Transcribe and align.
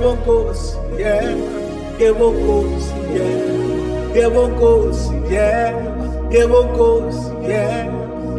won't 0.00 0.24
go 0.24 0.52
yeah, 0.96 1.28
it 1.98 2.16
won't 2.16 2.36
go 2.38 2.62
yeah, 3.12 4.24
it 4.24 4.32
won't 4.32 4.58
go 4.58 4.90
yeah, 5.28 6.30
it 6.30 6.48
won't 6.48 6.74
go 6.74 7.10
yeah, 7.46 7.84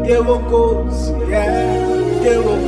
it 0.03 0.25
won't 0.25 0.49
go 0.49 0.89
yeah, 1.29 2.23
it 2.23 2.43
won't 2.43 2.60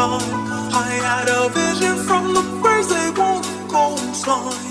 time. 0.00 0.72
I 0.72 0.90
had 1.08 1.28
a 1.28 1.48
vision 1.50 1.96
from 2.06 2.34
the 2.34 2.42
first. 2.62 2.88
they 2.90 3.10
won't 3.20 3.44
go 3.68 3.82
on. 4.32 4.69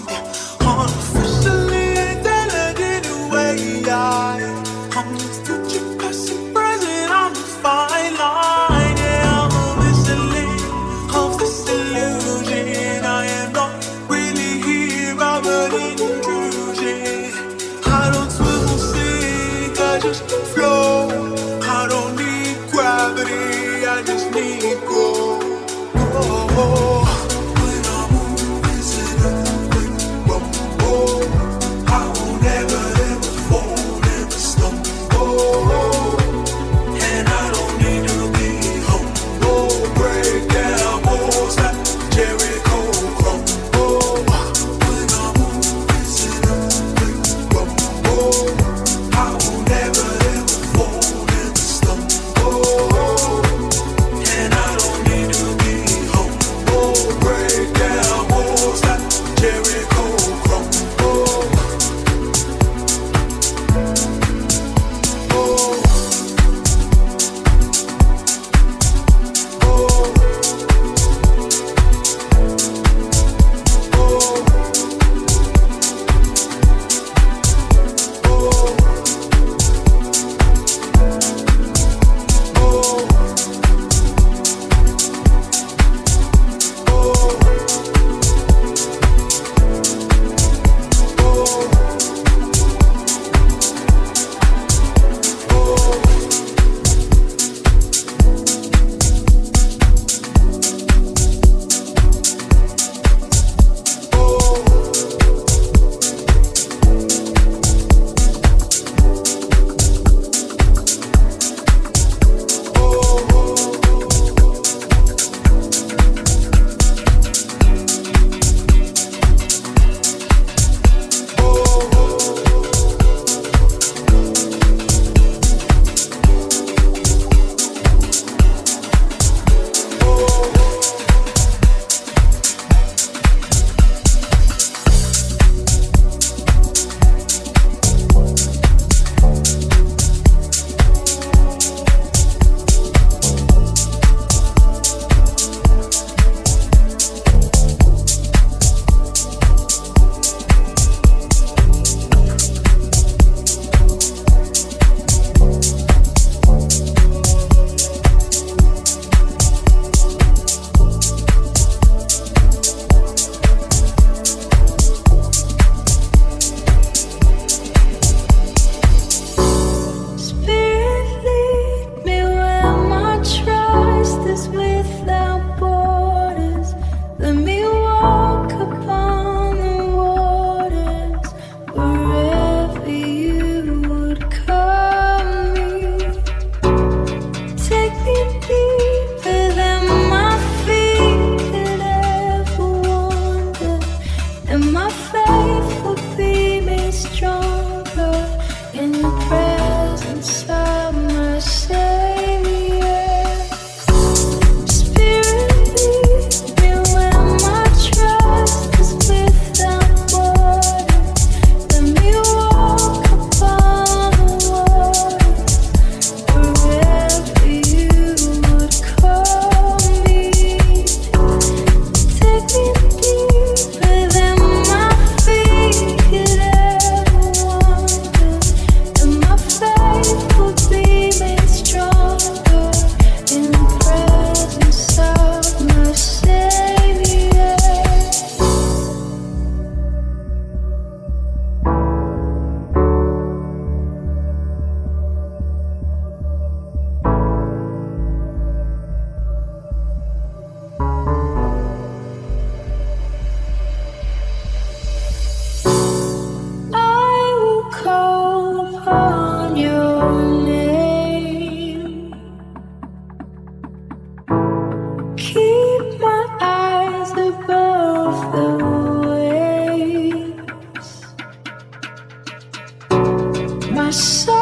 so 273.91 274.38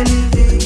anything 0.00 0.59